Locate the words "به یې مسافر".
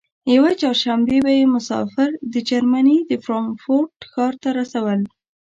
1.25-2.09